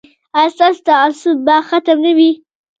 ایا 0.37 0.51
ستاسو 0.55 0.79
تعصب 0.87 1.37
به 1.45 1.55
ختم 1.69 1.97
نه 2.05 2.11
وي؟ 2.17 2.31